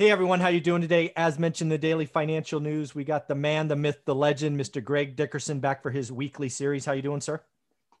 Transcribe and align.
Hey 0.00 0.12
everyone, 0.12 0.38
how 0.38 0.46
you 0.46 0.60
doing 0.60 0.80
today? 0.80 1.12
As 1.16 1.40
mentioned, 1.40 1.72
the 1.72 1.76
daily 1.76 2.06
financial 2.06 2.60
news. 2.60 2.94
We 2.94 3.02
got 3.02 3.26
the 3.26 3.34
man, 3.34 3.66
the 3.66 3.74
myth, 3.74 4.02
the 4.04 4.14
legend, 4.14 4.56
Mr. 4.56 4.82
Greg 4.82 5.16
Dickerson, 5.16 5.58
back 5.58 5.82
for 5.82 5.90
his 5.90 6.12
weekly 6.12 6.48
series. 6.48 6.84
How 6.84 6.92
you 6.92 7.02
doing, 7.02 7.20
sir? 7.20 7.42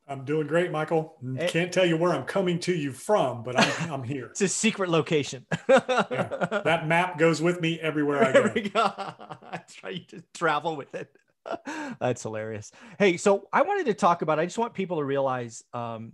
I'm 0.06 0.24
doing 0.24 0.46
great, 0.46 0.70
Michael. 0.70 1.16
Hey. 1.36 1.48
Can't 1.48 1.72
tell 1.72 1.84
you 1.84 1.96
where 1.96 2.12
I'm 2.12 2.22
coming 2.22 2.60
to 2.60 2.72
you 2.72 2.92
from, 2.92 3.42
but 3.42 3.58
I'm, 3.58 3.90
I'm 3.90 4.02
here. 4.04 4.26
it's 4.30 4.42
a 4.42 4.46
secret 4.46 4.90
location. 4.90 5.44
yeah. 5.68 6.60
That 6.64 6.86
map 6.86 7.18
goes 7.18 7.42
with 7.42 7.60
me 7.60 7.80
everywhere 7.80 8.24
I 8.24 8.32
go. 8.32 8.48
go. 8.54 8.92
I 9.50 9.60
try 9.68 9.98
to 10.10 10.22
travel 10.34 10.76
with 10.76 10.94
it. 10.94 11.12
That's 12.00 12.22
hilarious. 12.22 12.70
Hey, 13.00 13.16
so 13.16 13.48
I 13.52 13.62
wanted 13.62 13.86
to 13.86 13.94
talk 13.94 14.22
about. 14.22 14.38
I 14.38 14.44
just 14.44 14.56
want 14.56 14.72
people 14.72 14.98
to 14.98 15.04
realize, 15.04 15.64
um, 15.72 16.12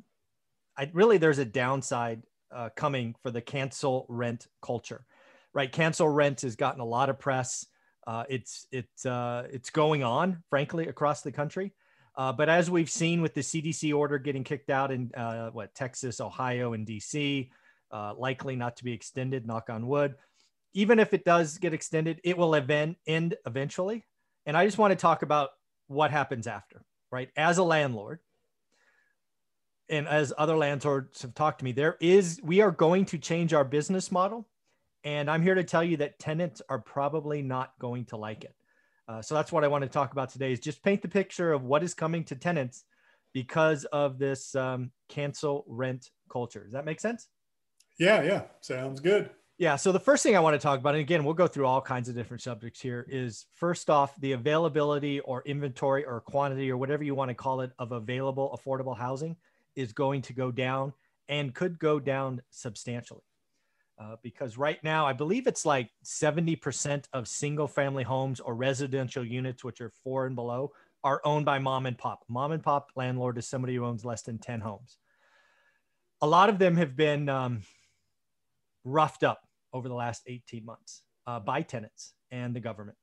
I 0.79 0.91
really 0.95 1.19
there's 1.19 1.37
a 1.37 1.45
downside 1.45 2.23
uh, 2.51 2.71
coming 2.75 3.17
for 3.23 3.31
the 3.31 3.43
cancel 3.43 4.07
rent 4.09 4.47
culture 4.63 5.05
right? 5.55 5.71
Cancel 5.71 6.09
rent 6.09 6.43
has 6.43 6.57
gotten 6.57 6.81
a 6.81 6.85
lot 6.85 7.09
of 7.09 7.19
press. 7.19 7.65
Uh, 8.07 8.25
it's 8.29 8.67
it's 8.71 9.07
uh, 9.07 9.47
it's 9.51 9.71
going 9.71 10.03
on, 10.03 10.43
frankly, 10.51 10.89
across 10.89 11.23
the 11.23 11.33
country. 11.33 11.73
Uh, 12.17 12.33
but 12.33 12.49
as 12.49 12.71
we've 12.71 12.91
seen 12.91 13.23
with 13.23 13.35
the 13.35 13.41
CDC 13.41 13.97
order 13.97 14.19
getting 14.19 14.45
kicked 14.45 14.71
out 14.71 14.93
in 14.93 15.11
uh, 15.15 15.51
what 15.51 15.75
Texas, 15.75 16.21
Ohio, 16.21 16.75
and 16.75 16.87
DC, 16.87 17.49
uh, 17.91 18.15
likely 18.17 18.57
not 18.57 18.77
to 18.77 18.85
be 18.85 18.93
extended. 18.93 19.47
Knock 19.47 19.71
on 19.71 19.87
wood. 19.87 20.15
Even 20.75 20.99
if 20.99 21.15
it 21.15 21.25
does 21.25 21.59
get 21.59 21.73
extended, 21.73 22.21
it 22.25 22.37
will 22.37 22.55
event, 22.55 22.99
end 23.07 23.37
eventually. 23.47 24.05
And 24.45 24.57
I 24.57 24.67
just 24.67 24.77
want 24.77 24.91
to 24.93 24.97
talk 24.97 25.23
about 25.23 25.51
what 25.87 26.11
happens 26.11 26.47
after, 26.47 26.85
right? 27.11 27.31
As 27.37 27.59
a 27.59 27.63
landlord, 27.63 28.19
and 29.89 30.09
as 30.09 30.33
other 30.37 30.57
landlords 30.57 31.23
have 31.23 31.35
talked 31.35 31.61
to 31.61 31.65
me, 31.65 31.73
there 31.73 31.97
is 32.01 32.41
we 32.43 32.61
are 32.61 32.71
going 32.71 33.05
to 33.07 33.19
change 33.19 33.53
our 33.53 33.65
business 33.65 34.11
model 34.11 34.47
and 35.05 35.31
I'm 35.31 35.43
here 35.43 35.55
to 35.55 35.65
tell 35.65 35.85
you 35.85 35.99
that 35.99 36.19
tenants 36.19 36.63
are 36.69 36.79
probably 36.79 37.43
not 37.43 37.73
going 37.79 38.07
to 38.07 38.17
like 38.17 38.45
it. 38.45 38.55
Uh, 39.07 39.21
so 39.21 39.35
that's 39.35 39.53
what 39.53 39.63
I 39.63 39.69
want 39.69 39.83
to 39.83 39.89
talk 39.89 40.13
about 40.13 40.31
today 40.31 40.53
is 40.53 40.61
just 40.61 40.83
paint 40.83 41.03
the 41.03 41.09
picture 41.09 41.53
of 41.53 41.63
what 41.63 41.83
is 41.83 41.93
coming 41.93 42.25
to 42.25 42.35
tenants 42.35 42.85
because 43.35 43.85
of 43.87 44.19
this 44.19 44.55
um, 44.55 44.91
cancel 45.09 45.65
rent 45.69 46.11
culture. 46.31 46.65
Does 46.65 46.73
that 46.73 46.87
make 46.87 47.01
sense? 47.01 47.29
Yeah, 47.99 48.23
yeah. 48.23 48.43
Sounds 48.61 49.01
good. 49.01 49.31
Yeah. 49.59 49.77
So 49.77 49.93
the 49.93 50.01
first 50.01 50.23
thing 50.23 50.37
I 50.37 50.41
want 50.41 50.55
to 50.55 50.59
talk 50.59 50.81
about, 50.81 50.95
and 50.95 51.01
again, 51.01 51.23
we'll 51.23 51.35
go 51.35 51.47
through 51.47 51.67
all 51.67 51.83
kinds 51.83 52.09
of 52.09 52.15
different 52.15 52.43
subjects 52.43 52.81
here, 52.81 53.07
is 53.09 53.47
first 53.55 53.91
off, 53.91 54.19
the 54.21 54.33
availability 54.33 55.21
or 55.21 55.43
inventory 55.45 56.05
or 56.05 56.21
quantity 56.21 56.71
or 56.71 56.77
whatever 56.77 57.05
you 57.05 57.15
want 57.15 57.29
to 57.29 57.35
call 57.35 57.61
it 57.61 57.73
of 57.79 57.93
available 57.93 58.59
affordable 58.59 58.97
housing 58.97 59.37
is 59.77 59.93
going 59.93 60.23
to 60.23 60.33
go 60.33 60.51
down 60.51 60.93
and 61.29 61.55
could 61.55 61.79
go 61.79 62.01
down 62.01 62.41
substantially 62.51 63.23
uh, 63.99 64.17
because 64.23 64.59
right 64.59 64.83
now 64.83 65.07
I 65.07 65.13
believe 65.13 65.47
it's 65.47 65.65
like 65.65 65.91
70% 66.05 67.05
of 67.13 67.29
single 67.29 67.69
family 67.69 68.03
homes 68.03 68.41
or 68.41 68.55
residential 68.55 69.25
units, 69.25 69.63
which 69.63 69.81
are 69.81 69.91
four 70.03 70.27
and 70.27 70.35
below, 70.35 70.73
are 71.03 71.21
owned 71.25 71.45
by 71.45 71.59
mom 71.59 71.87
and 71.87 71.97
pop. 71.97 72.25
Mom 72.29 72.53
and 72.53 72.63
pop 72.63 72.91
landlord 72.97 73.39
is 73.39 73.47
somebody 73.47 73.77
who 73.77 73.85
owns 73.85 74.05
less 74.05 74.23
than 74.23 74.39
10 74.39 74.61
homes. 74.61 74.99
A 76.23 76.27
lot 76.27 76.49
of 76.49 76.59
them 76.59 76.77
have 76.77 76.97
been 76.97 77.29
um, 77.29 77.63
roughed 78.85 79.23
up 79.23 79.43
over 79.73 79.89
the 79.89 79.95
last 79.95 80.23
18 80.27 80.65
months 80.65 81.03
uh, 81.27 81.41
by 81.41 81.63
tenants 81.63 82.15
and 82.31 82.55
the 82.55 82.61
government. 82.61 82.97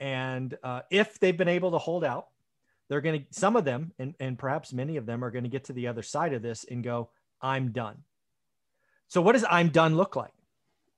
And 0.00 0.56
uh, 0.62 0.82
if 0.90 1.18
they've 1.18 1.36
been 1.36 1.48
able 1.48 1.70
to 1.72 1.78
hold 1.78 2.04
out, 2.04 2.26
they're 2.88 3.00
going 3.00 3.20
to, 3.20 3.26
some 3.30 3.56
of 3.56 3.64
them, 3.64 3.92
and, 3.98 4.14
and 4.20 4.38
perhaps 4.38 4.72
many 4.72 4.96
of 4.96 5.06
them, 5.06 5.24
are 5.24 5.30
going 5.30 5.44
to 5.44 5.50
get 5.50 5.64
to 5.64 5.72
the 5.72 5.88
other 5.88 6.02
side 6.02 6.32
of 6.32 6.42
this 6.42 6.64
and 6.64 6.84
go, 6.84 7.10
I'm 7.40 7.72
done. 7.72 7.98
So 9.08 9.22
what 9.22 9.32
does 9.32 9.44
I'm 9.48 9.68
done 9.68 9.96
look 9.96 10.16
like? 10.16 10.32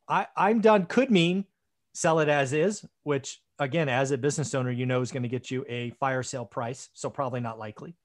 I, 0.08 0.26
I'm 0.36 0.60
done 0.60 0.86
could 0.86 1.10
mean 1.10 1.44
sell 1.92 2.20
it 2.20 2.28
as 2.28 2.52
is, 2.52 2.84
which 3.02 3.40
again, 3.58 3.88
as 3.88 4.10
a 4.10 4.18
business 4.18 4.54
owner, 4.54 4.70
you 4.70 4.86
know 4.86 5.02
is 5.02 5.12
going 5.12 5.22
to 5.22 5.28
get 5.28 5.50
you 5.50 5.64
a 5.68 5.90
fire 5.90 6.22
sale 6.22 6.44
price. 6.44 6.88
So 6.94 7.10
probably 7.10 7.40
not 7.40 7.58
likely. 7.58 7.96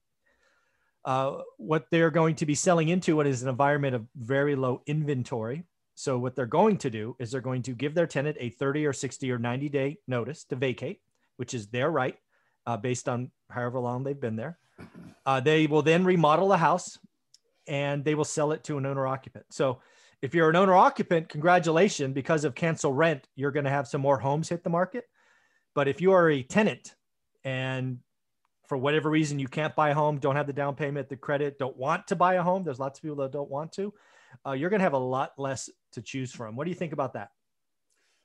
Uh, 1.04 1.38
what 1.58 1.86
they're 1.90 2.10
going 2.10 2.34
to 2.36 2.46
be 2.46 2.54
selling 2.54 2.88
into 2.88 3.16
what 3.16 3.26
is 3.26 3.42
an 3.42 3.48
environment 3.48 3.94
of 3.94 4.06
very 4.16 4.56
low 4.56 4.82
inventory. 4.86 5.64
So 5.94 6.18
what 6.18 6.34
they're 6.34 6.46
going 6.46 6.78
to 6.78 6.90
do 6.90 7.14
is 7.18 7.30
they're 7.30 7.40
going 7.40 7.62
to 7.62 7.72
give 7.72 7.94
their 7.94 8.06
tenant 8.06 8.36
a 8.40 8.50
30 8.50 8.86
or 8.86 8.92
60 8.92 9.30
or 9.30 9.38
90 9.38 9.68
day 9.68 9.98
notice 10.08 10.44
to 10.44 10.56
vacate, 10.56 11.00
which 11.36 11.54
is 11.54 11.68
their 11.68 11.90
right 11.90 12.16
uh, 12.66 12.76
based 12.76 13.08
on 13.08 13.30
however 13.50 13.78
long 13.78 14.02
they've 14.02 14.20
been 14.20 14.36
there. 14.36 14.58
Uh, 15.24 15.40
they 15.40 15.66
will 15.66 15.82
then 15.82 16.04
remodel 16.04 16.48
the 16.48 16.56
house 16.56 16.98
and 17.68 18.04
they 18.04 18.14
will 18.14 18.24
sell 18.24 18.52
it 18.52 18.64
to 18.64 18.78
an 18.78 18.86
owner 18.86 19.06
occupant. 19.06 19.44
So 19.50 19.80
if 20.24 20.34
you're 20.34 20.48
an 20.48 20.56
owner 20.56 20.74
occupant, 20.74 21.28
congratulations, 21.28 22.14
because 22.14 22.44
of 22.44 22.54
cancel 22.54 22.94
rent, 22.94 23.28
you're 23.36 23.50
going 23.50 23.66
to 23.66 23.70
have 23.70 23.86
some 23.86 24.00
more 24.00 24.18
homes 24.18 24.48
hit 24.48 24.64
the 24.64 24.70
market. 24.70 25.04
But 25.74 25.86
if 25.86 26.00
you 26.00 26.12
are 26.12 26.30
a 26.30 26.42
tenant 26.42 26.94
and 27.44 27.98
for 28.66 28.78
whatever 28.78 29.10
reason 29.10 29.38
you 29.38 29.48
can't 29.48 29.76
buy 29.76 29.90
a 29.90 29.94
home, 29.94 30.18
don't 30.18 30.34
have 30.34 30.46
the 30.46 30.54
down 30.54 30.76
payment, 30.76 31.10
the 31.10 31.16
credit, 31.16 31.58
don't 31.58 31.76
want 31.76 32.06
to 32.06 32.16
buy 32.16 32.34
a 32.36 32.42
home, 32.42 32.64
there's 32.64 32.78
lots 32.78 32.98
of 32.98 33.02
people 33.02 33.16
that 33.16 33.32
don't 33.32 33.50
want 33.50 33.70
to, 33.72 33.92
uh, 34.46 34.52
you're 34.52 34.70
going 34.70 34.80
to 34.80 34.84
have 34.84 34.94
a 34.94 34.98
lot 34.98 35.32
less 35.36 35.68
to 35.92 36.00
choose 36.00 36.32
from. 36.32 36.56
What 36.56 36.64
do 36.64 36.70
you 36.70 36.76
think 36.76 36.94
about 36.94 37.12
that? 37.12 37.28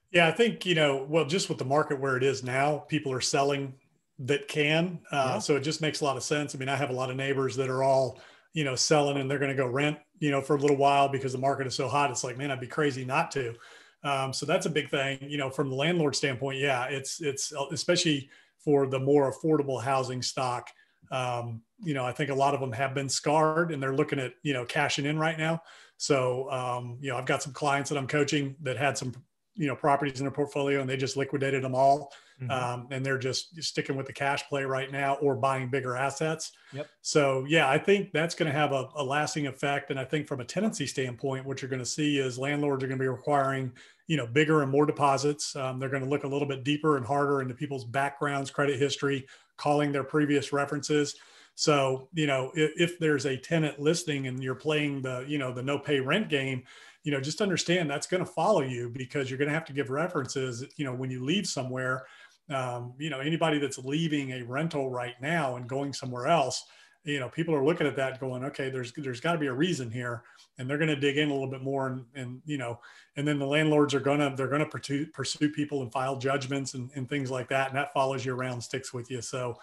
Yeah, 0.10 0.30
I 0.30 0.31
think, 0.31 0.66
you 0.66 0.76
know, 0.76 1.06
well, 1.10 1.26
just 1.26 1.50
with 1.50 1.58
the 1.58 1.66
market 1.66 2.00
where 2.00 2.16
it 2.16 2.24
is 2.24 2.46
now, 2.46 2.78
people 2.78 3.12
are 3.12 3.20
selling 3.20 3.74
that 4.20 4.48
can. 4.48 5.00
Uh, 5.12 5.31
yeah. 5.34 5.40
So 5.40 5.58
it 5.58 5.64
just 5.64 5.81
makes 5.81 6.00
a 6.00 6.06
lot 6.06 6.16
of 6.16 6.24
sense. 6.24 6.56
I 6.56 6.60
mean, 6.60 6.70
I 6.70 6.78
have 6.78 6.92
a 6.92 6.94
lot 6.94 7.10
of 7.10 7.18
neighbors 7.18 7.58
that 7.58 7.70
are 7.70 7.84
all, 7.84 8.22
you 8.54 8.64
know, 8.64 8.76
selling 8.76 9.18
and 9.18 9.30
they're 9.30 9.40
going 9.40 9.52
to 9.52 9.58
go 9.58 9.68
rent 9.68 9.98
you 10.20 10.32
know, 10.32 10.42
for 10.42 10.56
a 10.56 10.60
little 10.60 10.78
while 10.78 11.08
because 11.08 11.32
the 11.32 11.38
market 11.38 11.66
is 11.66 11.76
so 11.76 11.88
hot. 11.88 12.12
It's 12.12 12.24
like, 12.24 12.38
man, 12.38 12.52
I'd 12.52 12.60
be 12.60 12.68
crazy 12.68 13.06
not 13.06 13.32
to. 13.32 13.56
Um, 14.04 14.32
so 14.34 14.46
that's 14.46 14.66
a 14.66 14.70
big 14.70 14.90
thing, 14.90 15.18
you 15.22 15.38
know, 15.38 15.50
from 15.50 15.70
the 15.70 15.76
landlord 15.76 16.16
standpoint. 16.16 16.60
Yeah, 16.60 16.86
it's 16.86 17.22
it's 17.22 17.52
especially 17.72 18.30
for 18.60 18.88
the 18.88 19.00
more 19.00 19.32
affordable 19.32 19.82
housing 19.82 20.22
stock. 20.22 20.70
Um, 21.12 21.62
you 21.82 21.94
know, 21.94 22.06
I 22.06 22.12
think 22.12 22.30
a 22.30 22.36
lot 22.36 22.54
of 22.54 22.60
them 22.60 22.72
have 22.72 22.94
been 22.94 23.10
scarred 23.10 23.72
and 23.72 23.82
they're 23.82 23.96
looking 23.96 24.20
at 24.20 24.34
you 24.44 24.54
know 24.54 24.66
cashing 24.66 25.06
in 25.06 25.18
right 25.18 25.38
now. 25.38 25.62
So 25.98 26.50
um, 26.52 26.98
you 27.02 27.10
know, 27.10 27.18
I've 27.18 27.26
got 27.26 27.44
some 27.44 27.54
clients 27.54 27.90
that 27.90 27.98
I'm 27.98 28.08
coaching 28.08 28.56
that 28.62 28.78
had 28.78 28.98
some 28.98 29.14
you 29.56 29.68
know 29.68 29.76
properties 29.76 30.20
in 30.20 30.26
their 30.26 30.32
portfolio 30.32 30.82
and 30.82 30.90
they 30.90 30.98
just 30.98 31.18
liquidated 31.18 31.64
them 31.64 31.76
all 31.76 32.12
mm-hmm. 32.42 32.52
um, 32.52 32.88
and 32.92 33.06
they're 33.06 33.18
just 33.18 33.62
sticking 33.62 33.96
with 33.96 34.06
the 34.06 34.14
cash 34.14 34.48
play 34.48 34.64
right 34.64 34.92
now 34.92 35.16
or 35.16 35.36
buying 35.36 35.70
bigger 35.70 35.96
assets 35.96 36.52
yep. 36.74 36.88
so 37.02 37.46
yeah 37.48 37.70
i 37.70 37.78
think 37.78 38.12
that's 38.12 38.36
going 38.36 38.52
to 38.52 38.58
have 38.58 38.72
a, 38.72 38.88
a, 38.96 39.04
lasting 39.04 39.48
effect 39.48 39.92
and 39.92 40.00
i 40.00 40.06
think 40.06 40.28
from 40.28 40.40
a 40.40 40.46
tenancy 40.46 40.86
standpoint 40.86 41.46
what 41.46 41.62
you're 41.62 41.70
going 41.70 41.82
to 41.82 41.86
see 41.86 42.18
is 42.20 42.38
landlords 42.38 42.84
are 42.84 42.88
going 42.88 42.98
to 42.98 43.04
be 43.04 43.08
requiring 43.08 43.72
you 44.08 44.18
know 44.18 44.28
bigger 44.28 44.62
and 44.62 44.72
more 44.72 44.86
deposits 44.86 45.56
um, 45.56 45.80
they're 45.80 45.90
going 45.90 46.04
to 46.04 46.10
look 46.10 46.24
a 46.24 46.28
little 46.28 46.48
bit 46.48 46.64
deeper 46.64 46.98
and 46.98 47.06
harder 47.06 47.42
into 47.42 47.54
people's 47.54 47.86
backgrounds 47.86 48.50
credit 48.50 48.80
history 48.80 49.28
calling 49.58 49.92
their 49.92 50.04
previous 50.04 50.54
references 50.54 51.16
so 51.56 52.08
you 52.14 52.28
know 52.28 52.52
if, 52.56 52.72
if 52.78 53.00
there's 53.00 53.26
a 53.26 53.36
tenant 53.36 53.80
listing 53.80 54.28
and 54.28 54.42
you're 54.42 54.56
playing 54.56 55.02
the 55.02 55.26
you 55.28 55.38
know 55.38 55.52
the 55.52 55.62
no 55.62 55.78
pay 55.78 56.00
rent 56.00 56.30
game 56.30 56.64
you 57.04 57.12
know, 57.12 57.22
just 57.22 57.42
understand 57.42 57.90
that's 57.90 58.08
going 58.08 58.24
to 58.24 58.32
follow 58.32 58.62
you 58.62 58.90
because 58.90 59.30
you're 59.30 59.40
going 59.40 59.48
to 59.48 59.54
have 59.54 59.66
to 59.66 59.74
give 59.74 59.90
references, 59.90 60.66
you 60.76 60.86
know, 60.86 60.94
when 60.94 61.10
you 61.10 61.24
leave 61.24 61.48
somewhere. 61.48 62.06
Um, 62.50 62.94
you 62.98 63.12
know, 63.12 63.20
anybody 63.20 63.60
that's 63.60 63.78
leaving 63.78 64.32
a 64.32 64.44
rental 64.44 64.90
right 64.90 65.14
now 65.22 65.56
and 65.56 65.70
going 65.70 65.94
somewhere 65.94 66.26
else, 66.26 66.66
you 67.06 67.20
know, 67.20 67.30
people 67.30 67.56
are 67.56 67.64
looking 67.64 67.88
at 67.88 67.96
that 67.96 68.20
going, 68.20 68.44
okay, 68.44 68.70
there's 68.70 68.92
there's 68.98 69.22
got 69.22 69.34
to 69.34 69.40
be 69.40 69.48
a 69.48 69.54
reason 69.54 69.90
here, 69.90 70.24
and 70.58 70.70
they're 70.70 70.78
going 70.78 70.90
to 70.90 70.96
dig 70.96 71.18
in 71.18 71.30
a 71.30 71.34
little 71.34 71.50
bit 71.50 71.62
more, 71.62 71.88
and, 71.88 72.06
and 72.16 72.42
you 72.46 72.58
know, 72.58 72.80
and 73.16 73.28
then 73.28 73.40
the 73.40 73.46
landlords 73.46 73.94
are 73.94 74.00
going 74.02 74.20
to 74.20 74.34
they're 74.36 74.50
going 74.50 74.64
to 74.64 74.70
pursue, 74.70 75.06
pursue 75.08 75.50
people 75.50 75.81
and 75.81 75.92
file 75.92 76.18
judgments 76.18 76.74
and, 76.74 76.90
and 76.96 77.08
things 77.08 77.31
like 77.31 77.48
that, 77.50 77.70
and 77.70 77.78
that 77.78 77.94
follows 77.94 78.26
you 78.26 78.36
around, 78.36 78.62
sticks 78.62 78.94
with 78.94 79.10
you. 79.10 79.22
So, 79.22 79.56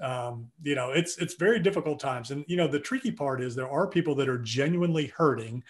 um, 0.00 0.50
you 0.62 0.74
know, 0.74 0.92
it's 0.92 1.18
it's 1.18 1.34
very 1.34 1.60
difficult 1.60 2.00
times, 2.00 2.30
and 2.30 2.44
you 2.48 2.56
know, 2.56 2.68
the 2.68 2.80
tricky 2.80 3.12
part 3.12 3.42
is 3.42 3.54
there 3.54 3.70
are 3.70 3.86
people 3.86 4.14
that 4.14 4.28
are 4.28 4.38
genuinely 4.38 5.08
hurting 5.08 5.62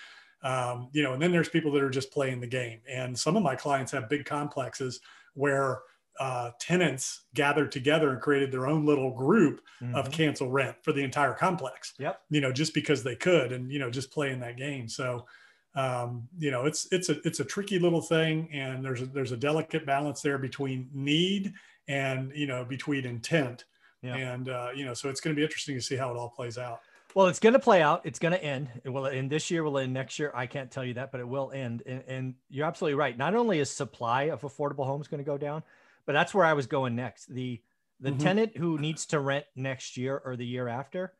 um, 0.42 0.88
you 0.92 1.02
know, 1.02 1.12
and 1.12 1.22
then 1.22 1.32
there's 1.32 1.48
people 1.48 1.72
that 1.72 1.82
are 1.82 1.90
just 1.90 2.12
playing 2.12 2.40
the 2.40 2.46
game. 2.46 2.80
And 2.88 3.18
some 3.18 3.36
of 3.36 3.42
my 3.42 3.56
clients 3.56 3.92
have 3.92 4.08
big 4.08 4.24
complexes 4.24 5.00
where 5.34 5.80
uh, 6.20 6.50
tenants 6.58 7.24
gathered 7.34 7.70
together 7.70 8.10
and 8.10 8.20
created 8.20 8.50
their 8.50 8.66
own 8.66 8.84
little 8.84 9.12
group 9.12 9.60
mm-hmm. 9.80 9.94
of 9.94 10.10
cancel 10.10 10.50
rent 10.50 10.76
for 10.82 10.92
the 10.92 11.02
entire 11.02 11.32
complex. 11.32 11.94
Yep. 11.98 12.20
You 12.30 12.40
know, 12.40 12.52
just 12.52 12.74
because 12.74 13.02
they 13.02 13.16
could, 13.16 13.52
and 13.52 13.70
you 13.70 13.78
know, 13.78 13.90
just 13.90 14.10
playing 14.10 14.40
that 14.40 14.56
game. 14.56 14.88
So, 14.88 15.26
um, 15.74 16.28
you 16.38 16.50
know, 16.50 16.66
it's 16.66 16.88
it's 16.90 17.08
a 17.08 17.20
it's 17.26 17.40
a 17.40 17.44
tricky 17.44 17.78
little 17.78 18.00
thing, 18.00 18.48
and 18.52 18.84
there's 18.84 19.02
a, 19.02 19.06
there's 19.06 19.32
a 19.32 19.36
delicate 19.36 19.86
balance 19.86 20.20
there 20.20 20.38
between 20.38 20.88
need 20.92 21.52
and 21.86 22.32
you 22.34 22.46
know 22.46 22.64
between 22.64 23.04
intent. 23.04 23.64
Yeah. 24.02 24.16
And 24.16 24.48
uh, 24.48 24.68
you 24.74 24.84
know, 24.84 24.94
so 24.94 25.08
it's 25.08 25.20
going 25.20 25.34
to 25.34 25.38
be 25.38 25.44
interesting 25.44 25.76
to 25.76 25.82
see 25.82 25.96
how 25.96 26.10
it 26.10 26.16
all 26.16 26.30
plays 26.30 26.58
out. 26.58 26.80
Well, 27.14 27.26
it's 27.26 27.40
going 27.40 27.54
to 27.54 27.58
play 27.58 27.82
out. 27.82 28.02
It's 28.04 28.18
going 28.18 28.32
to 28.32 28.42
end. 28.42 28.68
It 28.84 28.90
will 28.90 29.06
end 29.06 29.30
this 29.30 29.50
year. 29.50 29.64
Will 29.64 29.78
end 29.78 29.94
next 29.94 30.18
year. 30.18 30.30
I 30.34 30.46
can't 30.46 30.70
tell 30.70 30.84
you 30.84 30.94
that, 30.94 31.10
but 31.10 31.20
it 31.20 31.28
will 31.28 31.50
end. 31.52 31.82
And, 31.86 32.04
and 32.06 32.34
you're 32.50 32.66
absolutely 32.66 32.96
right. 32.96 33.16
Not 33.16 33.34
only 33.34 33.58
is 33.58 33.70
supply 33.70 34.24
of 34.24 34.42
affordable 34.42 34.84
homes 34.84 35.08
going 35.08 35.18
to 35.18 35.24
go 35.24 35.38
down, 35.38 35.62
but 36.06 36.12
that's 36.12 36.34
where 36.34 36.44
I 36.44 36.52
was 36.52 36.66
going 36.66 36.96
next. 36.96 37.26
The 37.26 37.60
the 38.00 38.10
mm-hmm. 38.10 38.18
tenant 38.18 38.56
who 38.56 38.78
needs 38.78 39.06
to 39.06 39.18
rent 39.18 39.44
next 39.56 39.96
year 39.96 40.20
or 40.24 40.36
the 40.36 40.46
year 40.46 40.68
after, 40.68 41.12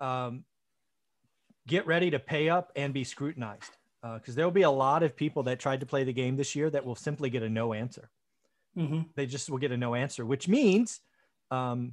um, 0.00 0.44
get 1.66 1.86
ready 1.86 2.10
to 2.10 2.18
pay 2.18 2.48
up 2.48 2.72
and 2.76 2.92
be 2.92 3.04
scrutinized 3.04 3.76
because 4.02 4.34
uh, 4.34 4.36
there 4.36 4.44
will 4.44 4.52
be 4.52 4.62
a 4.62 4.70
lot 4.70 5.02
of 5.02 5.16
people 5.16 5.44
that 5.44 5.58
tried 5.58 5.80
to 5.80 5.86
play 5.86 6.04
the 6.04 6.12
game 6.12 6.36
this 6.36 6.54
year 6.54 6.70
that 6.70 6.84
will 6.84 6.94
simply 6.94 7.30
get 7.30 7.42
a 7.42 7.48
no 7.48 7.72
answer. 7.72 8.10
Mm-hmm. 8.76 9.02
They 9.14 9.26
just 9.26 9.50
will 9.50 9.58
get 9.58 9.72
a 9.72 9.76
no 9.76 9.94
answer, 9.94 10.24
which 10.24 10.48
means 10.48 11.00
um, 11.50 11.92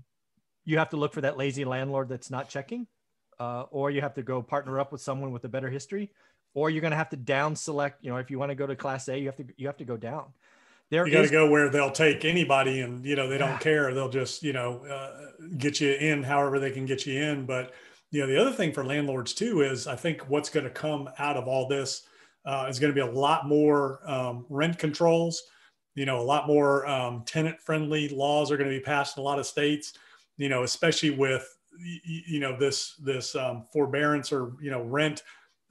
you 0.66 0.78
have 0.78 0.90
to 0.90 0.98
look 0.98 1.14
for 1.14 1.22
that 1.22 1.38
lazy 1.38 1.66
landlord 1.66 2.10
that's 2.10 2.30
not 2.30 2.50
checking, 2.50 2.88
uh, 3.40 3.64
or 3.72 3.92
you 3.92 4.02
have 4.02 4.14
to 4.16 4.24
go 4.24 4.42
partner 4.42 4.80
up 4.80 4.92
with 4.92 5.02
someone 5.02 5.32
with 5.32 5.44
a 5.46 5.50
better 5.50 5.70
history, 5.70 6.12
or 6.54 6.70
you're 6.70 6.82
going 6.82 6.92
to 6.92 6.98
have 6.98 7.10
to 7.10 7.18
down 7.18 7.56
select. 7.56 8.04
You 8.04 8.12
know, 8.12 8.18
if 8.18 8.32
you 8.32 8.40
want 8.40 8.52
to 8.52 8.56
go 8.56 8.68
to 8.68 8.76
Class 8.76 9.08
A, 9.10 9.18
you 9.18 9.26
have 9.26 9.38
to 9.38 9.46
you 9.58 9.68
have 9.68 9.78
to 9.78 9.86
go 9.86 9.98
down. 9.98 10.26
There 10.90 11.06
you 11.06 11.14
got 11.14 11.24
to 11.24 11.30
go 11.30 11.50
where 11.50 11.70
they'll 11.70 11.92
take 11.92 12.24
anybody, 12.24 12.82
and 12.82 13.06
you 13.06 13.16
know 13.16 13.28
they 13.28 13.38
don't 13.38 13.60
care. 13.60 13.94
They'll 13.94 14.10
just 14.10 14.44
you 14.44 14.54
know 14.54 14.86
uh, 14.86 15.32
get 15.58 15.82
you 15.82 15.94
in 15.94 16.24
however 16.24 16.60
they 16.60 16.72
can 16.72 16.86
get 16.86 17.06
you 17.06 17.22
in, 17.22 17.46
but 17.46 17.74
you 18.12 18.22
know 18.22 18.28
the 18.28 18.40
other 18.40 18.52
thing 18.52 18.72
for 18.72 18.84
landlords 18.84 19.34
too 19.34 19.62
is 19.62 19.88
i 19.88 19.96
think 19.96 20.22
what's 20.30 20.50
going 20.50 20.64
to 20.64 20.70
come 20.70 21.10
out 21.20 21.38
of 21.38 21.48
all 21.48 21.68
this 21.68 22.04
uh, 22.46 22.66
is 22.70 22.80
going 22.80 22.94
to 22.94 22.96
be 22.96 23.06
a 23.06 23.14
lot 23.14 23.46
more 23.46 24.00
um, 24.10 24.46
rent 24.50 24.78
controls 24.80 25.44
you 25.96 26.06
know 26.06 26.20
a 26.20 26.24
lot 26.24 26.48
more 26.48 26.86
um, 26.88 27.24
tenant 27.26 27.60
friendly 27.60 28.10
laws 28.10 28.52
are 28.52 28.58
going 28.58 28.70
to 28.70 28.76
be 28.76 28.84
passed 28.84 29.18
in 29.18 29.22
a 29.22 29.24
lot 29.24 29.40
of 29.40 29.46
states 29.46 29.94
you 30.38 30.50
know 30.50 30.64
especially 30.64 31.10
with 31.10 31.57
you 31.80 32.40
know 32.40 32.58
this 32.58 32.96
this 32.96 33.36
um, 33.36 33.66
forbearance 33.72 34.32
or 34.32 34.54
you 34.62 34.72
know 34.72 34.84
rent 34.84 35.24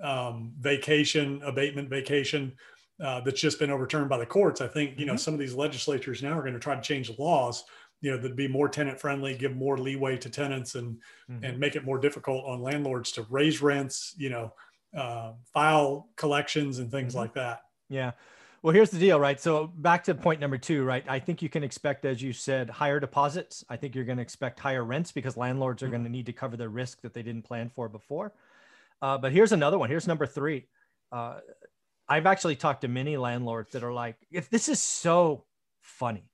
um, 0.02 0.52
vacation 0.60 1.40
abatement 1.44 1.88
vacation 1.88 2.52
uh, 3.02 3.20
that's 3.20 3.40
just 3.40 3.58
been 3.58 3.70
overturned 3.70 4.08
by 4.08 4.18
the 4.18 4.26
courts 4.26 4.60
i 4.60 4.68
think 4.68 4.98
you 4.98 5.06
know 5.06 5.12
mm-hmm. 5.12 5.18
some 5.18 5.34
of 5.34 5.40
these 5.40 5.54
legislatures 5.54 6.22
now 6.22 6.38
are 6.38 6.42
going 6.42 6.54
to 6.54 6.60
try 6.60 6.74
to 6.74 6.82
change 6.82 7.14
the 7.14 7.22
laws 7.22 7.64
you 8.00 8.10
know, 8.10 8.16
that'd 8.16 8.36
be 8.36 8.48
more 8.48 8.68
tenant 8.68 9.00
friendly, 9.00 9.34
give 9.34 9.56
more 9.56 9.78
leeway 9.78 10.16
to 10.18 10.28
tenants 10.28 10.74
and, 10.74 10.96
mm-hmm. 11.30 11.44
and 11.44 11.58
make 11.58 11.76
it 11.76 11.84
more 11.84 11.98
difficult 11.98 12.44
on 12.44 12.60
landlords 12.60 13.12
to 13.12 13.26
raise 13.30 13.62
rents, 13.62 14.14
you 14.18 14.28
know, 14.28 14.52
uh, 14.96 15.32
file 15.52 16.08
collections 16.16 16.78
and 16.78 16.90
things 16.90 17.12
mm-hmm. 17.12 17.22
like 17.22 17.34
that. 17.34 17.62
Yeah. 17.88 18.12
Well, 18.66 18.74
here's 18.74 18.90
the 18.90 18.98
deal, 18.98 19.20
right? 19.20 19.40
So 19.40 19.68
back 19.68 20.02
to 20.02 20.14
point 20.16 20.40
number 20.40 20.58
two, 20.58 20.82
right? 20.82 21.04
I 21.06 21.20
think 21.20 21.40
you 21.40 21.48
can 21.48 21.62
expect, 21.62 22.04
as 22.04 22.20
you 22.20 22.32
said, 22.32 22.68
higher 22.68 22.98
deposits. 22.98 23.64
I 23.68 23.76
think 23.76 23.94
you're 23.94 24.04
going 24.04 24.18
to 24.18 24.22
expect 24.22 24.58
higher 24.58 24.82
rents 24.82 25.12
because 25.12 25.36
landlords 25.36 25.84
are 25.84 25.86
mm-hmm. 25.86 25.92
going 25.92 26.02
to 26.02 26.10
need 26.10 26.26
to 26.26 26.32
cover 26.32 26.56
the 26.56 26.68
risk 26.68 27.00
that 27.02 27.14
they 27.14 27.22
didn't 27.22 27.44
plan 27.44 27.70
for 27.72 27.88
before. 27.88 28.32
Uh, 29.00 29.18
but 29.18 29.30
here's 29.30 29.52
another 29.52 29.78
one. 29.78 29.88
Here's 29.88 30.08
number 30.08 30.26
three. 30.26 30.66
Uh, 31.12 31.38
I've 32.08 32.26
actually 32.26 32.56
talked 32.56 32.80
to 32.80 32.88
many 32.88 33.16
landlords 33.16 33.70
that 33.70 33.84
are 33.84 33.92
like, 33.92 34.16
if 34.32 34.50
this 34.50 34.68
is 34.68 34.82
so 34.82 35.44
funny 35.80 36.28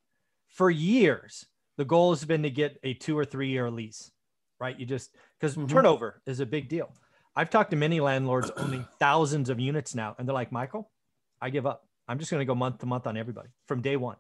for 0.49 0.71
years, 0.71 1.45
the 1.77 1.85
goal 1.85 2.13
has 2.13 2.25
been 2.25 2.45
to 2.45 2.51
get 2.51 2.79
a 2.83 2.95
two 2.95 3.19
or 3.19 3.27
three 3.27 3.51
year 3.51 3.71
lease, 3.71 4.11
right? 4.59 4.81
You 4.81 4.87
just 4.87 5.15
because 5.39 5.55
mm-hmm. 5.55 5.67
turnover 5.67 6.23
is 6.25 6.41
a 6.41 6.47
big 6.47 6.71
deal. 6.71 6.95
I've 7.37 7.51
talked 7.51 7.73
to 7.73 7.77
many 7.77 8.01
landlords 8.01 8.51
owning 8.57 8.87
thousands 8.99 9.51
of 9.51 9.61
units 9.61 9.95
now, 9.95 10.17
and 10.19 10.27
they're 10.27 10.33
like, 10.33 10.51
Michael, 10.51 10.91
I 11.39 11.51
give 11.51 11.67
up. 11.67 11.85
I'm 12.13 12.19
just 12.19 12.31
going 12.31 12.43
to 12.43 12.45
go 12.45 12.55
month 12.55 12.81
to 12.81 12.87
month 12.87 13.07
on 13.07 13.17
everybody 13.17 13.49
from 13.67 13.81
day 13.81 13.97
one 13.97 14.19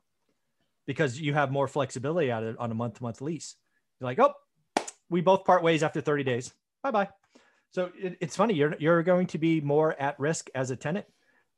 because 0.86 1.20
you 1.20 1.34
have 1.34 1.52
more 1.52 1.68
flexibility 1.68 2.32
out 2.32 2.42
of 2.42 2.56
on 2.58 2.70
a 2.70 2.74
month 2.74 2.94
to 2.94 3.02
month 3.02 3.20
lease. 3.20 3.56
You're 4.00 4.06
like, 4.06 4.18
oh, 4.18 4.32
we 5.10 5.20
both 5.20 5.44
part 5.44 5.62
ways 5.62 5.82
after 5.82 6.00
30 6.00 6.24
days. 6.24 6.54
Bye 6.82 6.90
bye. 6.90 7.08
So 7.70 7.90
it, 7.94 8.16
it's 8.22 8.34
funny. 8.34 8.54
You're, 8.54 8.74
you're 8.78 9.02
going 9.02 9.26
to 9.26 9.38
be 9.38 9.60
more 9.60 9.94
at 10.00 10.18
risk 10.18 10.48
as 10.54 10.70
a 10.70 10.76
tenant 10.76 11.04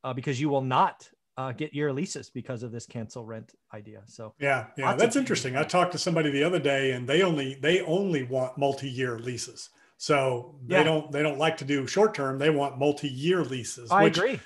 uh, 0.03 0.13
because 0.13 0.41
you 0.41 0.49
will 0.49 0.61
not 0.61 1.09
uh, 1.37 1.53
get 1.53 1.73
year 1.73 1.93
leases 1.93 2.31
because 2.31 2.65
of 2.65 2.73
this 2.73 2.85
cancel 2.85 3.25
rent 3.25 3.55
idea. 3.73 4.03
So 4.07 4.35
yeah, 4.41 4.67
yeah, 4.77 4.97
that's 4.97 5.15
interesting. 5.15 5.57
I 5.57 5.63
talked 5.63 5.93
to 5.93 5.99
somebody 5.99 6.33
the 6.33 6.43
other 6.43 6.59
day, 6.59 6.91
and 6.93 7.09
they 7.09 7.23
only 7.23 7.55
they 7.55 7.81
only 7.83 8.25
want 8.25 8.59
multi-year 8.59 9.21
leases. 9.21 9.71
So 9.99 10.57
they 10.67 10.79
yeah. 10.79 10.83
don't 10.83 11.13
they 11.13 11.23
don't 11.23 11.39
like 11.39 11.59
to 11.59 11.65
do 11.65 11.87
short 11.87 12.13
term. 12.13 12.41
They 12.41 12.51
want 12.51 12.77
multi-year 12.77 13.45
leases. 13.45 13.93
I 13.93 14.03
which, 14.03 14.19
agree. 14.19 14.41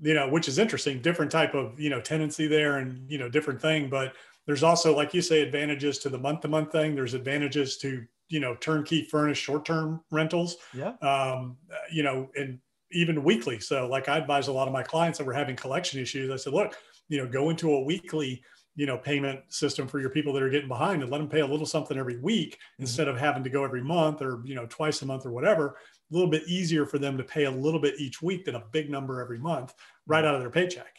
You 0.00 0.14
know, 0.14 0.28
which 0.28 0.48
is 0.48 0.58
interesting. 0.58 1.00
Different 1.00 1.30
type 1.30 1.54
of 1.54 1.78
you 1.78 1.90
know 1.90 2.00
tenancy 2.00 2.46
there, 2.46 2.78
and 2.78 3.10
you 3.10 3.18
know 3.18 3.28
different 3.28 3.60
thing. 3.60 3.88
But 3.88 4.14
there's 4.46 4.62
also, 4.62 4.94
like 4.94 5.14
you 5.14 5.22
say, 5.22 5.40
advantages 5.42 5.98
to 6.00 6.08
the 6.08 6.18
month-to-month 6.18 6.72
thing. 6.72 6.94
There's 6.94 7.14
advantages 7.14 7.78
to 7.78 8.04
you 8.28 8.40
know 8.40 8.54
turnkey 8.56 9.04
furnished 9.04 9.42
short-term 9.42 10.02
rentals. 10.10 10.56
Yeah. 10.72 10.94
Um, 11.02 11.56
you 11.92 12.02
know, 12.02 12.28
and 12.36 12.58
even 12.94 13.22
weekly. 13.24 13.60
So 13.60 13.86
like 13.88 14.08
I 14.08 14.18
advise 14.18 14.48
a 14.48 14.52
lot 14.52 14.68
of 14.68 14.72
my 14.72 14.82
clients 14.82 15.18
that 15.18 15.26
were 15.26 15.32
having 15.32 15.56
collection 15.56 16.00
issues. 16.00 16.30
I 16.30 16.36
said, 16.36 16.52
look, 16.52 16.76
you 17.08 17.18
know, 17.18 17.28
go 17.28 17.50
into 17.50 17.72
a 17.72 17.82
weekly, 17.82 18.42
you 18.76 18.86
know, 18.86 18.98
payment 18.98 19.40
system 19.48 19.86
for 19.86 20.00
your 20.00 20.10
people 20.10 20.32
that 20.32 20.42
are 20.42 20.50
getting 20.50 20.68
behind 20.68 21.02
and 21.02 21.10
let 21.10 21.18
them 21.18 21.28
pay 21.28 21.40
a 21.40 21.46
little 21.46 21.66
something 21.66 21.96
every 21.96 22.18
week 22.18 22.54
mm-hmm. 22.54 22.82
instead 22.82 23.08
of 23.08 23.16
having 23.16 23.44
to 23.44 23.50
go 23.50 23.64
every 23.64 23.82
month 23.82 24.20
or, 24.20 24.42
you 24.44 24.54
know, 24.54 24.66
twice 24.66 25.02
a 25.02 25.06
month 25.06 25.24
or 25.26 25.32
whatever. 25.32 25.76
A 26.10 26.14
little 26.14 26.30
bit 26.30 26.42
easier 26.46 26.84
for 26.86 26.98
them 26.98 27.16
to 27.16 27.24
pay 27.24 27.44
a 27.44 27.50
little 27.50 27.80
bit 27.80 27.94
each 27.98 28.20
week 28.20 28.44
than 28.44 28.56
a 28.56 28.62
big 28.72 28.90
number 28.90 29.20
every 29.20 29.38
month 29.38 29.74
right 30.06 30.18
mm-hmm. 30.18 30.28
out 30.28 30.34
of 30.34 30.40
their 30.40 30.50
paycheck. 30.50 30.94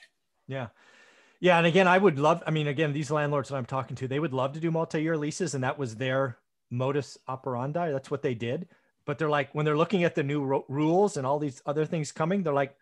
Yeah. 0.48 0.68
Yeah. 1.42 1.58
And 1.58 1.68
again, 1.68 1.88
I 1.88 1.98
would 1.98 2.18
love, 2.18 2.44
I 2.48 2.52
mean, 2.52 2.68
again, 2.68 2.94
these 2.94 3.12
landlords 3.12 3.50
that 3.50 3.56
I'm 3.56 3.66
talking 3.66 3.96
to, 3.98 4.08
they 4.08 4.20
would 4.20 4.34
love 4.34 4.54
to 4.54 4.60
do 4.60 4.72
multi-year 4.72 5.18
leases 5.18 5.54
and 5.54 5.64
that 5.64 5.78
was 5.78 5.96
their 5.96 6.38
modus 6.72 7.18
operandi. 7.28 7.92
That's 7.92 8.10
what 8.10 8.22
they 8.22 8.34
did 8.34 8.68
but 9.06 9.18
they're 9.18 9.30
like 9.30 9.54
when 9.54 9.66
they're 9.66 9.78
looking 9.78 10.04
at 10.04 10.16
the 10.16 10.24
new 10.24 10.44
ro- 10.44 10.66
rules 10.68 11.18
and 11.18 11.26
all 11.26 11.40
these 11.40 11.62
other 11.66 11.86
things 11.86 12.12
coming 12.12 12.44
they're 12.44 12.54
like 12.54 12.76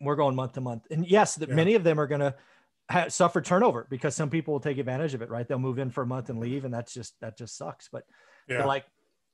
we're 0.00 0.16
going 0.16 0.34
month 0.34 0.52
to 0.52 0.60
month 0.60 0.86
and 0.90 1.06
yes 1.06 1.36
that 1.36 1.48
yeah. 1.48 1.54
many 1.54 1.74
of 1.74 1.84
them 1.84 2.00
are 2.00 2.06
going 2.06 2.20
to 2.20 2.34
ha- 2.90 3.08
suffer 3.08 3.40
turnover 3.40 3.86
because 3.90 4.14
some 4.14 4.30
people 4.30 4.52
will 4.52 4.60
take 4.60 4.78
advantage 4.78 5.14
of 5.14 5.22
it 5.22 5.30
right 5.30 5.48
they'll 5.48 5.58
move 5.58 5.78
in 5.78 5.90
for 5.90 6.02
a 6.02 6.06
month 6.06 6.30
and 6.30 6.38
leave 6.38 6.64
and 6.64 6.72
that's 6.72 6.92
just 6.92 7.14
that 7.20 7.36
just 7.36 7.56
sucks 7.56 7.88
but 7.92 8.04
yeah. 8.48 8.58
they're 8.58 8.66
like 8.66 8.84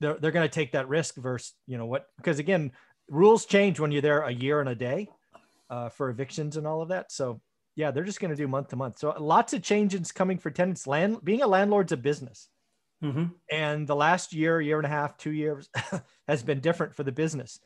they're, 0.00 0.14
they're 0.14 0.30
going 0.30 0.48
to 0.48 0.54
take 0.54 0.72
that 0.72 0.88
risk 0.88 1.16
versus 1.16 1.54
you 1.66 1.78
know 1.78 1.86
what 1.86 2.06
because 2.16 2.38
again 2.38 2.72
rules 3.08 3.44
change 3.44 3.80
when 3.80 3.90
you're 3.90 4.02
there 4.02 4.22
a 4.22 4.32
year 4.32 4.60
and 4.60 4.68
a 4.68 4.74
day 4.74 5.08
uh, 5.68 5.88
for 5.88 6.10
evictions 6.10 6.56
and 6.56 6.66
all 6.66 6.82
of 6.82 6.88
that 6.88 7.10
so 7.12 7.40
yeah 7.76 7.90
they're 7.90 8.04
just 8.04 8.20
going 8.20 8.30
to 8.30 8.36
do 8.36 8.48
month 8.48 8.68
to 8.68 8.76
month 8.76 8.98
so 8.98 9.14
lots 9.18 9.52
of 9.52 9.62
changes 9.62 10.12
coming 10.12 10.38
for 10.38 10.50
tenants 10.50 10.86
land 10.86 11.18
being 11.24 11.42
a 11.42 11.46
landlord's 11.46 11.92
a 11.92 11.96
business 11.96 12.48
Mm-hmm. 13.02 13.24
And 13.50 13.86
the 13.86 13.96
last 13.96 14.32
year, 14.32 14.60
year 14.60 14.76
and 14.76 14.86
a 14.86 14.90
half, 14.90 15.16
two 15.16 15.32
years 15.32 15.68
has 16.28 16.42
been 16.42 16.60
different 16.60 16.94
for 16.94 17.02
the 17.02 17.12
business. 17.12 17.58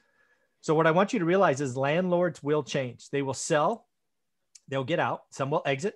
So, 0.60 0.74
what 0.74 0.86
I 0.86 0.92
want 0.92 1.12
you 1.12 1.18
to 1.18 1.24
realize 1.24 1.60
is 1.60 1.76
landlords 1.76 2.42
will 2.42 2.62
change. 2.62 3.10
They 3.10 3.22
will 3.22 3.34
sell, 3.34 3.86
they'll 4.68 4.84
get 4.84 5.00
out, 5.00 5.22
some 5.30 5.50
will 5.50 5.62
exit. 5.66 5.94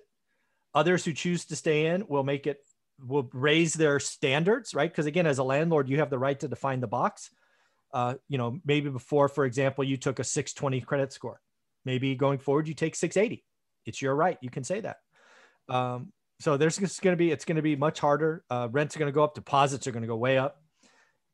Others 0.73 1.05
who 1.05 1.13
choose 1.13 1.45
to 1.45 1.55
stay 1.55 1.87
in 1.87 2.05
will 2.07 2.23
make 2.23 2.47
it, 2.47 2.59
will 3.03 3.29
raise 3.33 3.73
their 3.73 3.99
standards, 3.99 4.73
right? 4.75 4.89
Because 4.89 5.05
again, 5.05 5.25
as 5.25 5.39
a 5.39 5.43
landlord, 5.43 5.89
you 5.89 5.99
have 5.99 6.09
the 6.09 6.19
right 6.19 6.39
to 6.39 6.47
define 6.47 6.79
the 6.79 6.87
box. 6.87 7.29
Uh, 7.91 8.15
you 8.27 8.37
know, 8.37 8.59
maybe 8.65 8.89
before, 8.89 9.27
for 9.27 9.45
example, 9.45 9.83
you 9.83 9.97
took 9.97 10.19
a 10.19 10.23
620 10.23 10.81
credit 10.81 11.11
score. 11.11 11.41
Maybe 11.85 12.15
going 12.15 12.37
forward, 12.37 12.67
you 12.67 12.75
take 12.75 12.95
680. 12.95 13.43
It's 13.85 14.01
your 14.01 14.13
right. 14.13 14.37
You 14.41 14.49
can 14.49 14.63
say 14.63 14.81
that. 14.81 14.97
Um, 15.69 16.11
so 16.39 16.55
there's 16.55 16.77
going 16.77 17.13
to 17.13 17.17
be 17.17 17.31
it's 17.31 17.45
going 17.45 17.57
to 17.57 17.61
be 17.61 17.75
much 17.75 17.99
harder. 17.99 18.43
Uh, 18.49 18.67
rents 18.71 18.95
are 18.95 18.99
going 18.99 19.11
to 19.11 19.15
go 19.15 19.23
up, 19.23 19.35
deposits 19.35 19.87
are 19.87 19.91
going 19.91 20.03
to 20.03 20.07
go 20.07 20.15
way 20.15 20.37
up, 20.37 20.61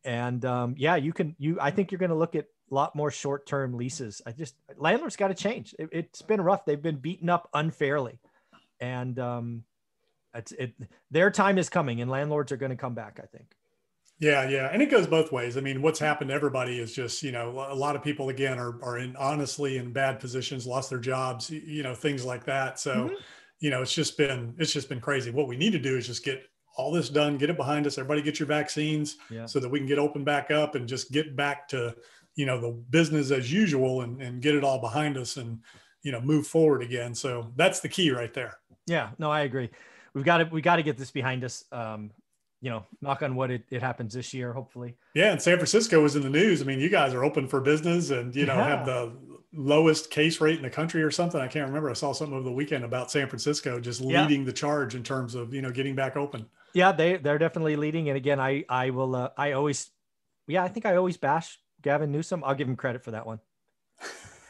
and 0.03 0.43
um, 0.45 0.75
yeah, 0.77 0.95
you 0.95 1.13
can 1.13 1.35
you. 1.37 1.57
I 1.61 1.71
think 1.71 1.91
you're 1.91 1.99
going 1.99 2.09
to 2.09 2.15
look 2.15 2.35
at 2.35 2.47
lot 2.73 2.95
more 2.95 3.11
short 3.11 3.45
term 3.45 3.75
leases. 3.77 4.21
I 4.25 4.31
just 4.31 4.55
landlords 4.77 5.15
got 5.15 5.29
to 5.29 5.33
change. 5.33 5.75
It, 5.77 6.09
has 6.13 6.21
been 6.21 6.41
rough. 6.41 6.65
They've 6.65 6.81
been 6.81 6.97
beaten 6.97 7.29
up 7.29 7.49
unfairly, 7.53 8.19
and 8.79 9.17
um, 9.19 9.63
it's 10.33 10.51
it. 10.53 10.73
Their 11.11 11.31
time 11.31 11.57
is 11.57 11.69
coming, 11.69 12.01
and 12.01 12.09
landlords 12.09 12.51
are 12.51 12.57
going 12.57 12.71
to 12.71 12.75
come 12.75 12.95
back. 12.95 13.19
I 13.21 13.27
think. 13.27 13.51
Yeah, 14.17 14.47
yeah, 14.47 14.69
and 14.71 14.81
it 14.81 14.89
goes 14.89 15.07
both 15.07 15.33
ways. 15.33 15.57
I 15.57 15.61
mean, 15.61 15.81
what's 15.81 15.99
happened 15.99 16.29
to 16.29 16.33
everybody 16.33 16.79
is 16.79 16.93
just 16.93 17.21
you 17.21 17.31
know 17.31 17.49
a 17.69 17.75
lot 17.75 17.95
of 17.95 18.03
people 18.03 18.29
again 18.29 18.57
are 18.59 18.81
are 18.83 18.97
in 18.97 19.15
honestly 19.17 19.77
in 19.77 19.91
bad 19.91 20.19
positions, 20.19 20.65
lost 20.65 20.89
their 20.89 20.99
jobs, 20.99 21.49
you 21.49 21.83
know 21.83 21.93
things 21.93 22.25
like 22.25 22.45
that. 22.45 22.79
So. 22.79 22.95
Mm-hmm 22.95 23.15
you 23.59 23.69
know, 23.69 23.81
it's 23.81 23.93
just 23.93 24.17
been 24.17 24.53
it's 24.57 24.73
just 24.73 24.89
been 24.89 24.99
crazy. 24.99 25.31
What 25.31 25.47
we 25.47 25.57
need 25.57 25.71
to 25.71 25.79
do 25.79 25.97
is 25.97 26.07
just 26.07 26.23
get 26.23 26.43
all 26.77 26.91
this 26.91 27.09
done, 27.09 27.37
get 27.37 27.49
it 27.49 27.57
behind 27.57 27.87
us. 27.87 27.97
Everybody 27.97 28.21
get 28.21 28.39
your 28.39 28.47
vaccines 28.47 29.17
yeah. 29.29 29.45
so 29.45 29.59
that 29.59 29.69
we 29.69 29.79
can 29.79 29.87
get 29.87 29.97
open 29.97 30.23
back 30.23 30.51
up 30.51 30.75
and 30.75 30.87
just 30.87 31.11
get 31.11 31.35
back 31.35 31.67
to, 31.69 31.95
you 32.35 32.45
know, 32.45 32.59
the 32.59 32.71
business 32.89 33.31
as 33.31 33.51
usual 33.51 34.01
and, 34.01 34.21
and 34.21 34.41
get 34.41 34.55
it 34.55 34.63
all 34.63 34.79
behind 34.79 35.17
us 35.17 35.37
and, 35.37 35.59
you 36.03 36.11
know, 36.11 36.21
move 36.21 36.45
forward 36.47 36.81
again. 36.81 37.15
So 37.15 37.51
that's 37.55 37.79
the 37.79 37.89
key 37.89 38.11
right 38.11 38.33
there. 38.33 38.57
Yeah, 38.87 39.09
no, 39.17 39.31
I 39.31 39.41
agree. 39.41 39.69
We've 40.13 40.25
got 40.25 40.37
to, 40.37 40.43
we 40.45 40.61
got 40.61 40.75
to 40.75 40.83
get 40.83 40.97
this 40.97 41.11
behind 41.11 41.43
us. 41.43 41.63
Um, 41.71 42.11
you 42.61 42.71
know, 42.71 42.85
knock 43.01 43.21
on 43.21 43.35
wood, 43.35 43.51
it, 43.51 43.63
it 43.69 43.81
happens 43.81 44.13
this 44.13 44.33
year, 44.33 44.51
hopefully. 44.51 44.95
Yeah. 45.13 45.31
And 45.31 45.41
San 45.41 45.57
Francisco 45.57 46.01
was 46.01 46.15
in 46.15 46.23
the 46.23 46.29
news. 46.29 46.61
I 46.61 46.65
mean, 46.65 46.79
you 46.79 46.89
guys 46.89 47.13
are 47.13 47.23
open 47.23 47.47
for 47.47 47.61
business 47.61 48.09
and, 48.09 48.35
you 48.35 48.45
know, 48.45 48.55
yeah. 48.55 48.67
have 48.67 48.85
the 48.85 49.11
lowest 49.53 50.09
case 50.09 50.41
rate 50.41 50.57
in 50.57 50.63
the 50.63 50.69
country 50.69 51.03
or 51.03 51.11
something. 51.11 51.39
I 51.39 51.47
can't 51.47 51.67
remember. 51.67 51.89
I 51.89 51.93
saw 51.93 52.11
something 52.11 52.35
over 52.35 52.43
the 52.43 52.51
weekend 52.51 52.83
about 52.83 53.11
San 53.11 53.27
Francisco 53.27 53.79
just 53.79 54.01
yeah. 54.01 54.21
leading 54.23 54.45
the 54.45 54.53
charge 54.53 54.95
in 54.95 55.03
terms 55.03 55.35
of, 55.35 55.53
you 55.53 55.61
know, 55.61 55.71
getting 55.71 55.95
back 55.95 56.17
open. 56.17 56.47
Yeah, 56.73 56.91
they 56.91 57.17
they're 57.17 57.37
definitely 57.37 57.77
leading. 57.77 58.09
And 58.09 58.17
again, 58.17 58.39
I 58.39 58.65
I 58.67 58.89
will 58.89 59.15
uh, 59.15 59.29
I 59.37 59.53
always 59.53 59.91
yeah, 60.47 60.63
I 60.63 60.67
think 60.67 60.85
I 60.85 60.97
always 60.97 61.15
bash 61.15 61.57
Gavin 61.85 62.11
Newsom. 62.11 62.43
I'll 62.43 62.55
give 62.55 62.67
him 62.67 62.75
credit 62.75 63.03
for 63.03 63.11
that 63.11 63.25
one. 63.25 63.39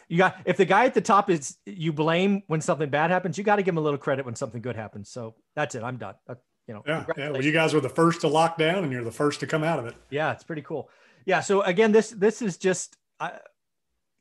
You 0.08 0.18
got 0.18 0.38
if 0.46 0.58
the 0.58 0.66
guy 0.66 0.86
at 0.86 0.94
the 0.94 1.02
top 1.02 1.30
is 1.30 1.58
you 1.66 1.92
blame 1.92 2.44
when 2.48 2.62
something 2.62 2.90
bad 2.90 3.12
happens, 3.12 3.38
you 3.38 3.44
got 3.44 3.58
to 3.58 3.64
give 3.64 3.74
him 3.74 3.78
a 3.78 3.82
little 3.82 3.98
credit 3.98 4.26
when 4.26 4.36
something 4.36 4.62
good 4.62 4.76
happens. 4.76 5.10
So 5.10 5.36
that's 5.56 5.76
it. 5.76 5.84
I'm 5.84 5.98
done. 5.98 6.16
Uh, 6.28 6.36
you 6.68 6.74
know, 6.74 6.84
yeah, 6.88 7.06
yeah. 7.18 7.30
Well, 7.30 7.44
you 7.44 7.52
guys 7.52 7.74
were 7.74 7.82
the 7.82 7.90
first 7.90 8.22
to 8.22 8.28
lock 8.28 8.58
down, 8.58 8.84
and 8.84 8.92
you're 8.92 9.04
the 9.04 9.12
first 9.12 9.40
to 9.42 9.48
come 9.48 9.64
out 9.64 9.80
of 9.80 9.86
it. 9.86 9.96
Yeah, 10.10 10.32
it's 10.32 10.44
pretty 10.44 10.62
cool. 10.62 10.90
Yeah. 11.26 11.42
So 11.42 11.62
again, 11.62 11.92
this 11.92 12.10
this 12.10 12.42
is 12.42 12.58
just. 12.58 12.98
I, 13.20 13.34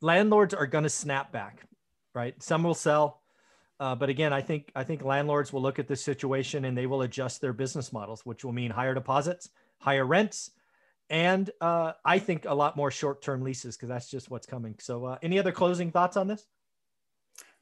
landlords 0.01 0.53
are 0.53 0.67
going 0.67 0.83
to 0.83 0.89
snap 0.89 1.31
back, 1.31 1.65
right? 2.13 2.41
Some 2.41 2.63
will 2.63 2.75
sell, 2.75 3.21
uh, 3.79 3.95
but 3.95 4.09
again, 4.09 4.33
I 4.33 4.41
think 4.41 4.71
I 4.75 4.83
think 4.83 5.03
landlords 5.03 5.53
will 5.53 5.61
look 5.61 5.79
at 5.79 5.87
this 5.87 6.03
situation 6.03 6.65
and 6.65 6.77
they 6.77 6.85
will 6.85 7.01
adjust 7.01 7.41
their 7.41 7.53
business 7.53 7.93
models, 7.93 8.25
which 8.25 8.43
will 8.43 8.53
mean 8.53 8.71
higher 8.71 8.93
deposits, 8.93 9.49
higher 9.79 10.05
rents, 10.05 10.51
and 11.09 11.49
uh, 11.61 11.93
I 12.03 12.19
think 12.19 12.45
a 12.45 12.53
lot 12.53 12.75
more 12.75 12.91
short-term 12.91 13.43
leases 13.43 13.75
because 13.75 13.89
that's 13.89 14.09
just 14.09 14.29
what's 14.29 14.47
coming. 14.47 14.75
So, 14.79 15.05
uh, 15.05 15.17
any 15.21 15.39
other 15.39 15.51
closing 15.51 15.91
thoughts 15.91 16.17
on 16.17 16.27
this? 16.27 16.45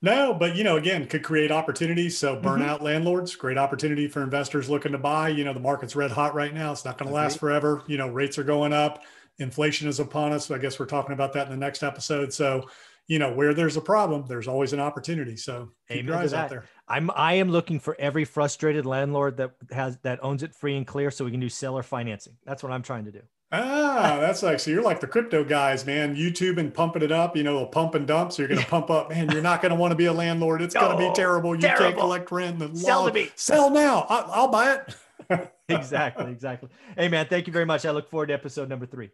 No, 0.03 0.33
but 0.33 0.57
you 0.57 0.65
know, 0.65 0.75
again, 0.75 1.07
could 1.07 1.23
create 1.23 1.49
opportunities. 1.49 2.17
So 2.17 2.35
mm-hmm. 2.35 2.45
burnout 2.45 2.75
mm-hmm. 2.75 2.85
landlords, 2.85 3.35
great 3.35 3.57
opportunity 3.57 4.09
for 4.09 4.21
investors 4.21 4.69
looking 4.69 4.91
to 4.91 4.97
buy. 4.97 5.29
You 5.29 5.45
know, 5.45 5.53
the 5.53 5.61
market's 5.61 5.95
red 5.95 6.11
hot 6.11 6.35
right 6.35 6.53
now. 6.53 6.73
It's 6.73 6.83
not 6.83 6.97
going 6.97 7.07
to 7.07 7.15
last 7.15 7.39
forever. 7.39 7.81
You 7.87 7.97
know, 7.97 8.09
rates 8.09 8.37
are 8.37 8.43
going 8.43 8.73
up, 8.73 9.03
inflation 9.39 9.87
is 9.87 10.01
upon 10.01 10.33
us. 10.33 10.47
So 10.47 10.55
I 10.55 10.57
guess 10.57 10.77
we're 10.77 10.87
talking 10.87 11.13
about 11.13 11.31
that 11.33 11.47
in 11.47 11.51
the 11.51 11.57
next 11.57 11.83
episode. 11.83 12.33
So, 12.33 12.69
you 13.07 13.19
know, 13.19 13.33
where 13.33 13.53
there's 13.53 13.77
a 13.77 13.81
problem, 13.81 14.25
there's 14.27 14.47
always 14.47 14.73
an 14.73 14.79
opportunity. 14.79 15.35
So 15.35 15.71
keep 15.87 15.99
Amen 15.99 16.05
your 16.05 16.15
eyes 16.17 16.33
out 16.33 16.49
there. 16.49 16.65
I'm 16.87 17.11
I 17.15 17.33
am 17.33 17.49
looking 17.49 17.79
for 17.79 17.95
every 17.99 18.25
frustrated 18.25 18.85
landlord 18.85 19.37
that 19.37 19.51
has 19.71 19.97
that 20.03 20.23
owns 20.23 20.43
it 20.43 20.53
free 20.55 20.77
and 20.77 20.87
clear 20.87 21.11
so 21.11 21.25
we 21.25 21.31
can 21.31 21.39
do 21.39 21.49
seller 21.49 21.83
financing. 21.83 22.33
That's 22.45 22.63
what 22.63 22.71
I'm 22.71 22.83
trying 22.83 23.05
to 23.05 23.11
do. 23.11 23.21
Ah, 23.55 24.17
that's 24.19 24.41
like 24.41 24.59
so 24.59 24.71
you're 24.71 24.81
like 24.81 24.99
the 24.99 25.07
crypto 25.07 25.43
guys, 25.43 25.85
man. 25.85 26.15
YouTube 26.15 26.57
and 26.57 26.73
pumping 26.73 27.03
it 27.03 27.11
up, 27.11 27.37
you 27.37 27.43
know, 27.43 27.57
they'll 27.57 27.67
pump 27.67 27.93
and 27.93 28.07
dump. 28.07 28.31
So 28.31 28.41
you're 28.41 28.49
gonna 28.49 28.61
pump 28.67 28.89
up, 28.89 29.09
man. 29.09 29.29
You're 29.29 29.43
not 29.43 29.61
gonna 29.61 29.75
want 29.75 29.91
to 29.91 29.95
be 29.95 30.05
a 30.05 30.13
landlord. 30.13 30.61
It's 30.61 30.73
no, 30.73 30.81
gonna 30.81 30.97
be 30.97 31.13
terrible. 31.13 31.53
You 31.55 31.61
terrible. 31.61 31.85
can't 31.85 31.97
collect 31.97 32.31
rent. 32.31 32.59
The 32.59 32.75
Sell 32.75 33.05
to 33.05 33.13
me. 33.13 33.29
Sell 33.35 33.69
now. 33.69 34.07
I, 34.09 34.21
I'll 34.29 34.47
buy 34.47 34.73
it. 34.73 35.51
exactly, 35.69 36.31
exactly. 36.31 36.69
Hey 36.97 37.09
man, 37.09 37.27
thank 37.27 37.45
you 37.45 37.53
very 37.53 37.65
much. 37.65 37.85
I 37.85 37.91
look 37.91 38.09
forward 38.09 38.27
to 38.27 38.33
episode 38.33 38.69
number 38.69 38.85
three. 38.87 39.11